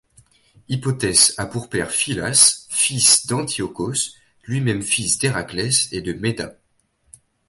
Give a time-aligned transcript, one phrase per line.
[0.67, 6.57] Hippotès a pour père Phylas, fils d'Antiochos, lui-même fils d'Héraclès et de Meda.